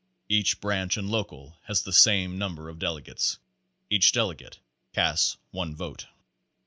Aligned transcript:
Each 0.29 0.59
branch 0.59 0.97
and 0.97 1.07
local 1.11 1.59
has 1.65 1.83
the 1.83 1.93
same 1.93 2.39
number 2.39 2.69
of 2.69 2.79
dele 2.79 3.03
gates. 3.03 3.37
Each 3.87 4.11
delegate 4.11 4.57
casts 4.93 5.37
one 5.51 5.75
vote. 5.75 6.07